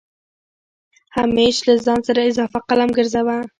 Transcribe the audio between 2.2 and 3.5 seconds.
اضافه قلم ګرځوه